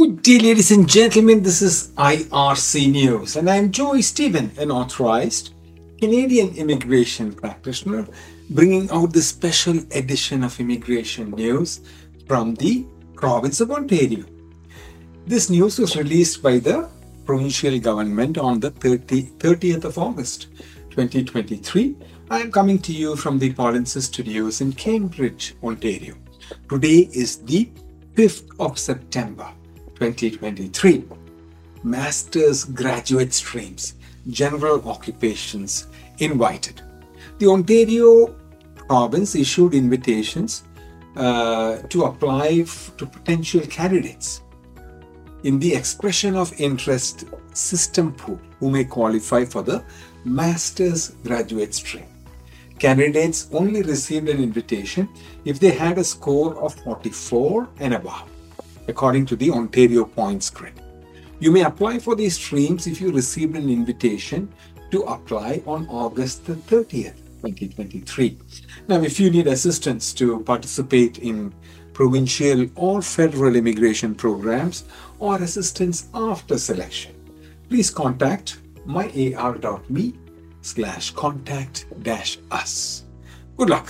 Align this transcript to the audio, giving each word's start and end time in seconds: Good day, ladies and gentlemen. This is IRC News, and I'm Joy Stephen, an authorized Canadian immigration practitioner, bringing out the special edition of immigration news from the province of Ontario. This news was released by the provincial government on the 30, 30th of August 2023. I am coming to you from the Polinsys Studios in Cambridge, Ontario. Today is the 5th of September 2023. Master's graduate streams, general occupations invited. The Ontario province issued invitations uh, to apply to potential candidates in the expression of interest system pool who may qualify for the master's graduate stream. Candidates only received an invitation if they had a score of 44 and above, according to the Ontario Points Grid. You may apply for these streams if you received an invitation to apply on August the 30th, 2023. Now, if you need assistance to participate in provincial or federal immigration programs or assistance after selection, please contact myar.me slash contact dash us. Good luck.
Good 0.00 0.22
day, 0.22 0.38
ladies 0.38 0.70
and 0.70 0.88
gentlemen. 0.88 1.42
This 1.42 1.60
is 1.60 1.88
IRC 1.98 2.90
News, 2.90 3.36
and 3.36 3.50
I'm 3.50 3.70
Joy 3.70 4.00
Stephen, 4.00 4.50
an 4.56 4.70
authorized 4.70 5.52
Canadian 6.00 6.56
immigration 6.56 7.34
practitioner, 7.34 8.08
bringing 8.48 8.90
out 8.92 9.12
the 9.12 9.20
special 9.20 9.76
edition 9.92 10.42
of 10.42 10.58
immigration 10.58 11.32
news 11.32 11.82
from 12.26 12.54
the 12.54 12.86
province 13.14 13.60
of 13.60 13.72
Ontario. 13.72 14.24
This 15.26 15.50
news 15.50 15.78
was 15.78 15.94
released 15.96 16.42
by 16.42 16.60
the 16.60 16.88
provincial 17.26 17.78
government 17.78 18.38
on 18.38 18.58
the 18.58 18.70
30, 18.70 19.24
30th 19.36 19.84
of 19.84 19.98
August 19.98 20.46
2023. 20.92 21.94
I 22.30 22.40
am 22.40 22.50
coming 22.50 22.78
to 22.78 22.92
you 22.94 23.16
from 23.16 23.38
the 23.38 23.52
Polinsys 23.52 24.04
Studios 24.04 24.62
in 24.62 24.72
Cambridge, 24.72 25.56
Ontario. 25.62 26.14
Today 26.70 27.10
is 27.12 27.36
the 27.42 27.68
5th 28.14 28.48
of 28.58 28.78
September 28.78 29.52
2023. 30.00 31.04
Master's 31.82 32.64
graduate 32.64 33.32
streams, 33.34 33.94
general 34.30 34.88
occupations 34.88 35.86
invited. 36.18 36.80
The 37.38 37.46
Ontario 37.46 38.34
province 38.76 39.34
issued 39.34 39.74
invitations 39.74 40.64
uh, 41.16 41.78
to 41.88 42.04
apply 42.04 42.64
to 42.96 43.06
potential 43.06 43.60
candidates 43.62 44.42
in 45.44 45.58
the 45.58 45.74
expression 45.74 46.34
of 46.34 46.52
interest 46.58 47.24
system 47.52 48.12
pool 48.12 48.40
who 48.58 48.70
may 48.70 48.84
qualify 48.84 49.44
for 49.44 49.62
the 49.62 49.82
master's 50.24 51.10
graduate 51.24 51.74
stream. 51.74 52.06
Candidates 52.78 53.48
only 53.52 53.82
received 53.82 54.28
an 54.28 54.42
invitation 54.42 55.08
if 55.44 55.60
they 55.60 55.70
had 55.70 55.98
a 55.98 56.04
score 56.04 56.54
of 56.56 56.74
44 56.84 57.68
and 57.80 57.94
above, 57.94 58.30
according 58.90 59.24
to 59.26 59.36
the 59.36 59.50
Ontario 59.50 60.04
Points 60.04 60.50
Grid. 60.50 60.74
You 61.38 61.50
may 61.50 61.62
apply 61.62 61.98
for 62.00 62.14
these 62.14 62.34
streams 62.34 62.86
if 62.86 63.00
you 63.00 63.10
received 63.10 63.56
an 63.56 63.70
invitation 63.70 64.52
to 64.90 65.02
apply 65.04 65.62
on 65.66 65.86
August 65.88 66.44
the 66.44 66.54
30th, 66.54 67.16
2023. 67.40 68.38
Now, 68.88 69.00
if 69.00 69.18
you 69.18 69.30
need 69.30 69.46
assistance 69.46 70.12
to 70.14 70.40
participate 70.40 71.18
in 71.18 71.54
provincial 71.94 72.66
or 72.74 73.00
federal 73.00 73.56
immigration 73.56 74.14
programs 74.14 74.84
or 75.18 75.36
assistance 75.36 76.08
after 76.12 76.58
selection, 76.58 77.14
please 77.68 77.90
contact 77.90 78.58
myar.me 78.86 80.14
slash 80.62 81.10
contact 81.12 81.86
dash 82.02 82.38
us. 82.50 83.04
Good 83.56 83.70
luck. 83.70 83.88